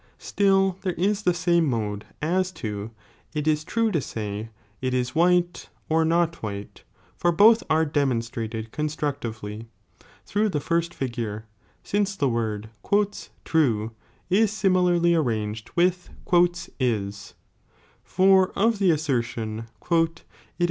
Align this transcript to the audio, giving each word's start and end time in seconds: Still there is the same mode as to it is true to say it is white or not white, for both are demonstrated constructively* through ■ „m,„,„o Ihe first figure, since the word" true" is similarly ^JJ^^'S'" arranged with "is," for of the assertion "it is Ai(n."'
Still 0.17 0.79
there 0.81 0.93
is 0.97 1.21
the 1.21 1.33
same 1.35 1.67
mode 1.69 2.05
as 2.23 2.51
to 2.53 2.89
it 3.35 3.47
is 3.47 3.63
true 3.63 3.91
to 3.91 4.01
say 4.01 4.49
it 4.81 4.95
is 4.95 5.13
white 5.13 5.69
or 5.89 6.03
not 6.03 6.41
white, 6.41 6.83
for 7.15 7.31
both 7.31 7.61
are 7.69 7.85
demonstrated 7.85 8.71
constructively* 8.71 9.67
through 10.25 10.41
■ 10.45 10.45
„m,„,„o 10.45 10.57
Ihe 10.57 10.63
first 10.63 10.95
figure, 10.95 11.45
since 11.83 12.15
the 12.15 12.27
word" 12.29 12.71
true" 13.45 13.91
is 14.41 14.51
similarly 14.51 15.11
^JJ^^'S'" 15.11 15.23
arranged 15.23 15.69
with 15.75 16.09
"is," 16.79 17.35
for 18.03 18.49
of 18.57 18.79
the 18.79 18.89
assertion 18.89 19.59
"it 19.59 19.85
is 19.91 19.91
Ai(n."' 19.91 20.21